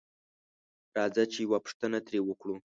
راځه 0.97 1.23
چې 1.33 1.41
پوښتنه 1.51 1.97
تري 2.05 2.19
وکړو 2.23 2.55